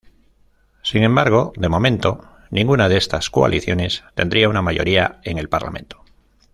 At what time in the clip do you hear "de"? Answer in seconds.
1.55-1.69, 2.89-2.97